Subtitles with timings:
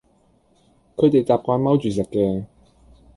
[0.95, 2.47] 佢哋習慣踎住食嘅